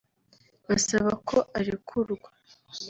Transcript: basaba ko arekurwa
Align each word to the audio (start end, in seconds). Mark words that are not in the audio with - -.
basaba 0.67 1.11
ko 1.27 1.37
arekurwa 1.57 2.29